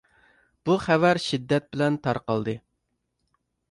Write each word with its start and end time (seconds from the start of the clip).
بۇ 0.69 0.77
خەۋەر 0.85 1.21
شىددەت 1.27 1.71
بىلەن 1.77 2.01
تارقالدى، 2.09 2.61